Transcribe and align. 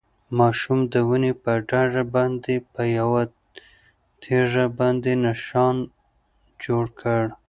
ماشوم 0.39 0.79
د 0.93 0.95
ونې 1.07 1.33
په 1.43 1.51
ډډ 1.69 1.93
باندې 2.15 2.55
په 2.73 2.81
یوه 2.97 3.23
تیږه 4.21 4.65
باندې 4.79 5.11
نښان 5.23 5.77
جوړ 6.63 6.85
کړ. 6.99 7.23